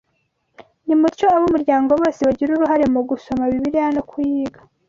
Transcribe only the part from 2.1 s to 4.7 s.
bagire uruhare mu gusoma Bibiliya no kuyiga